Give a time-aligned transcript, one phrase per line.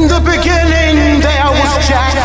[0.00, 2.16] In the beginning, there was Jack,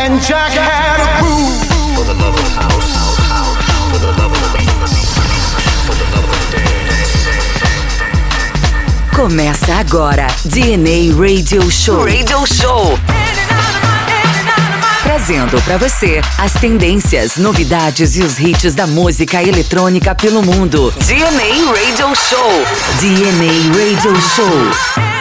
[0.00, 1.62] and Jack had a groove.
[1.94, 2.90] For the love of house,
[3.88, 4.38] for the love of
[5.86, 7.28] for the love of dance.
[9.14, 12.04] Começa agora DNA Radio Show.
[12.04, 12.98] Radio Show.
[15.04, 20.92] Trazendo para você as tendências, novidades e os hits da música eletrônica pelo mundo.
[21.06, 22.66] DNA Radio Show.
[22.98, 25.13] DNA Radio Show.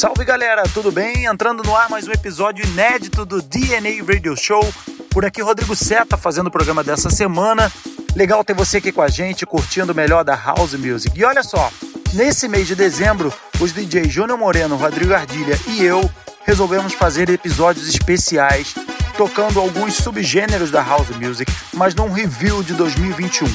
[0.00, 1.26] Salve galera, tudo bem?
[1.26, 4.66] Entrando no ar mais um episódio inédito do DNA Radio Show.
[5.10, 7.70] Por aqui, Rodrigo Seta fazendo o programa dessa semana.
[8.16, 11.20] Legal ter você aqui com a gente, curtindo o melhor da House Music.
[11.20, 11.70] E olha só,
[12.14, 16.10] nesse mês de dezembro, os DJs Júnior Moreno, Rodrigo Ardilha e eu
[16.46, 18.74] resolvemos fazer episódios especiais
[19.18, 23.46] tocando alguns subgêneros da House Music, mas num review de 2021.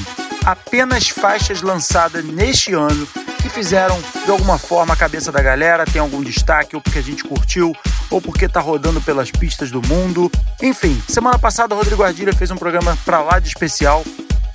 [0.44, 3.04] Apenas faixas lançadas neste ano
[3.46, 7.02] que fizeram de alguma forma a cabeça da galera, tem algum destaque, ou porque a
[7.02, 7.72] gente curtiu,
[8.10, 10.30] ou porque tá rodando pelas pistas do mundo.
[10.60, 14.02] Enfim, semana passada o Rodrigo Ardilha fez um programa pra lá de especial.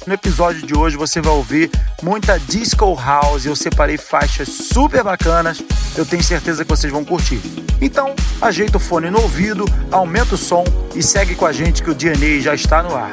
[0.05, 1.71] No episódio de hoje você vai ouvir
[2.03, 3.45] muita disco house.
[3.45, 5.63] Eu separei faixas super bacanas.
[5.95, 7.39] Eu tenho certeza que vocês vão curtir.
[7.79, 11.91] Então, ajeita o fone no ouvido, aumenta o som e segue com a gente que
[11.91, 13.11] o DNA já está no ar.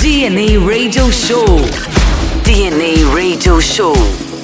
[0.00, 1.60] DNA Radio Show.
[2.44, 4.35] DNA Radio Show.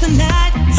[0.00, 0.69] tonight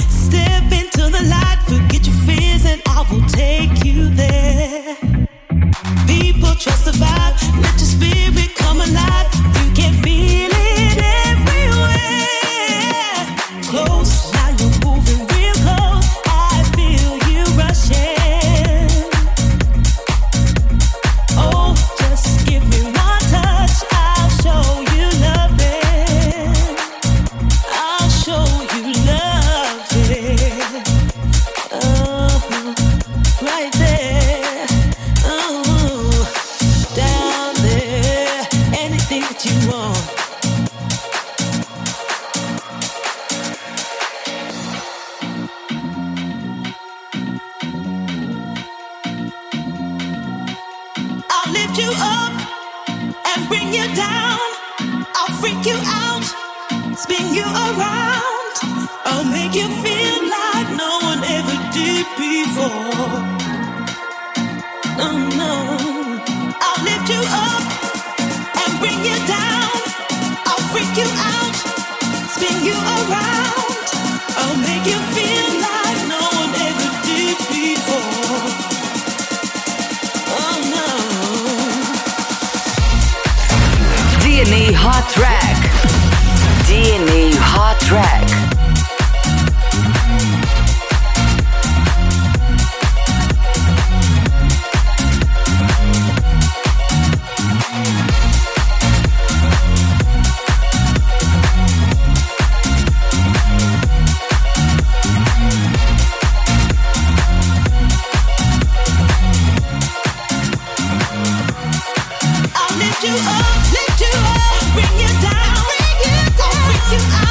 [113.75, 117.30] Lift you up, bring you down, bring you down, bring you out.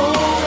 [0.00, 0.37] Oh.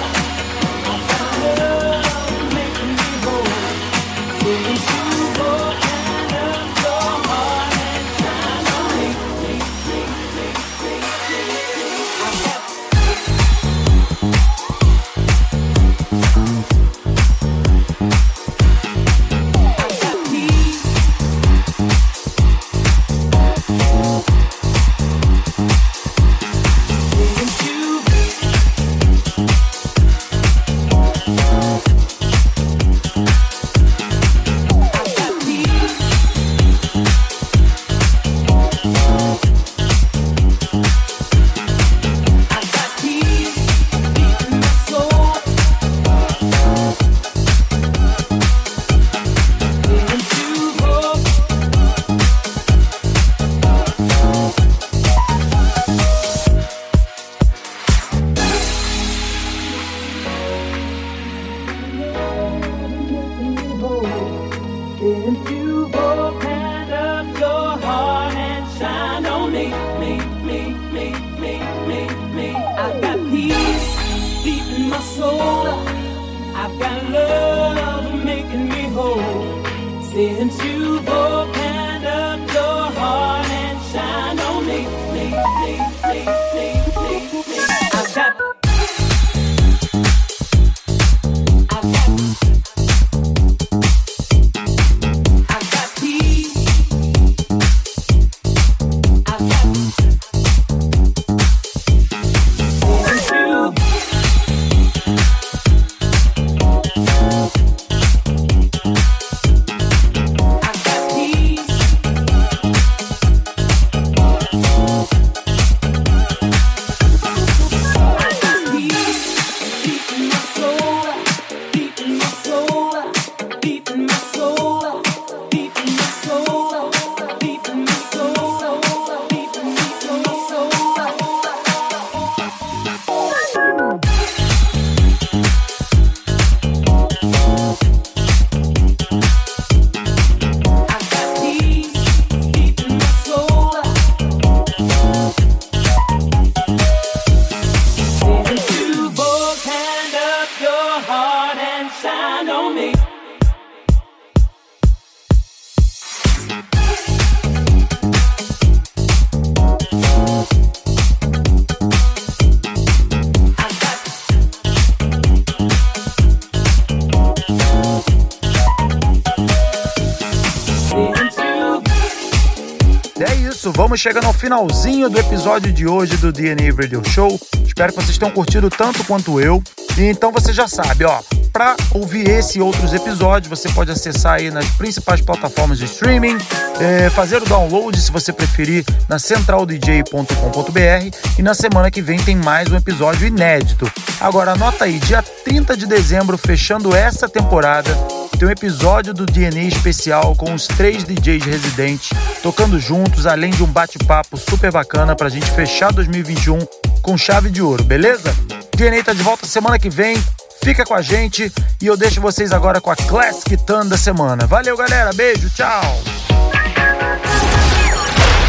[174.01, 177.39] Chegando ao finalzinho do episódio de hoje do DNA Radio Show.
[177.63, 179.61] Espero que vocês tenham curtido tanto quanto eu.
[179.95, 181.21] E então você já sabe, ó,
[181.53, 186.35] para ouvir esse e outros episódios, você pode acessar aí nas principais plataformas de streaming,
[186.79, 192.35] é, fazer o download se você preferir na centraldj.com.br e na semana que vem tem
[192.35, 193.91] mais um episódio inédito.
[194.19, 197.95] Agora anota aí, dia 30 de dezembro, fechando essa temporada,
[198.41, 202.09] tem um episódio do DNA especial com os três DJs residentes
[202.41, 206.57] tocando juntos, além de um bate-papo super bacana pra gente fechar 2021
[207.03, 208.35] com chave de ouro, beleza?
[208.75, 210.17] DNA tá de volta semana que vem.
[210.63, 214.47] Fica com a gente e eu deixo vocês agora com a Classic Tan da semana.
[214.47, 215.13] Valeu, galera.
[215.13, 216.01] Beijo, tchau.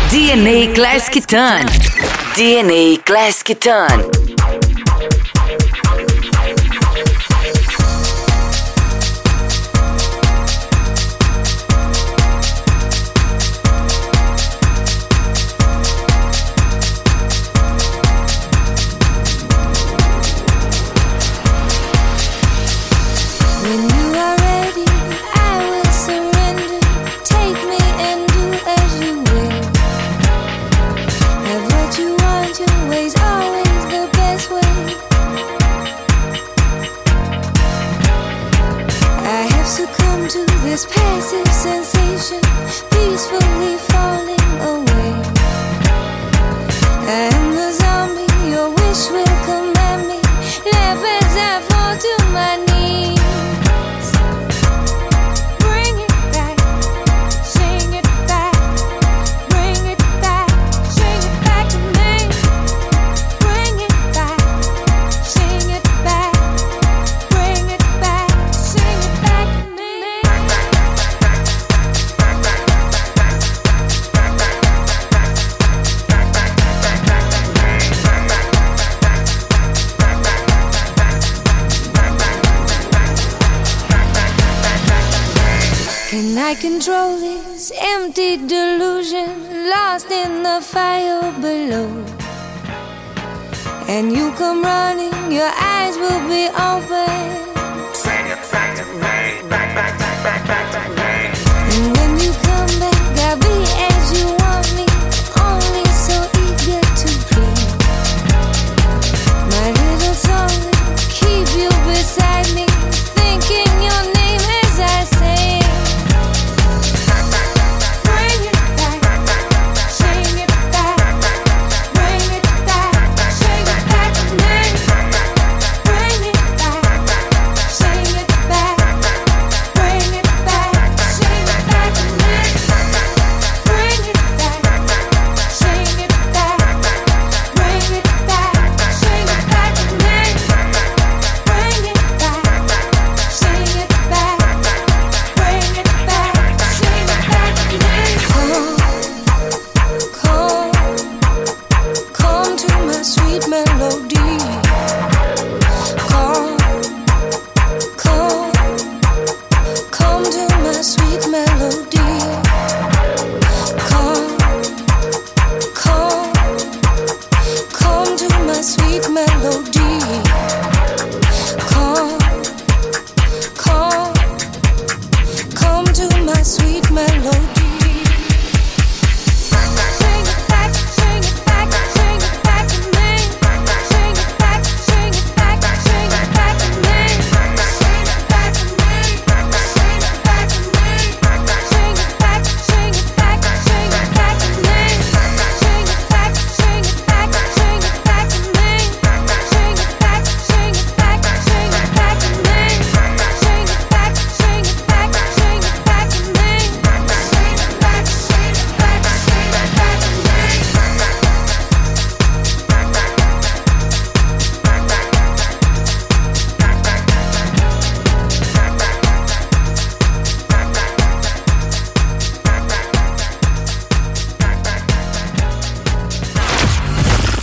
[0.08, 1.66] DNA Classic Tan.
[2.34, 4.31] DNA Classic Tan.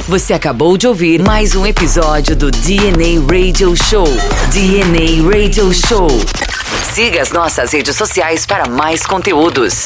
[0.10, 4.08] Você acabou de ouvir mais um episódio do DNA Radio Show.
[4.52, 6.08] DNA Radio Show.
[6.96, 9.86] Siga as nossas redes sociais para mais conteúdos.